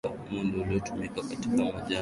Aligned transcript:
mundu 0.31 0.61
ulitumika 0.61 1.21
kukatia 1.21 1.51
majani 1.51 1.65
na 1.65 1.71
mazao 1.73 1.89